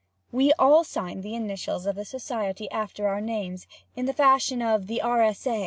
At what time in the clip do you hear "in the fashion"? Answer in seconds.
3.95-4.59